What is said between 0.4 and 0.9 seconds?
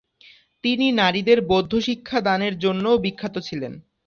তিনি